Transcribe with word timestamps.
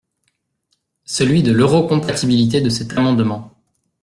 …celui 1.05 1.43
de 1.43 1.51
l’euro-compatibilité 1.51 2.59
de 2.59 2.69
cet 2.71 2.97
amendement. 2.97 3.53